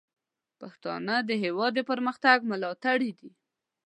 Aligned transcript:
پښتانه 0.59 1.15
د 1.29 1.31
هیواد 1.43 1.71
د 1.75 1.79
پرمختګ 1.89 2.37
ملاتړي 2.51 3.11
دي. 3.19 3.31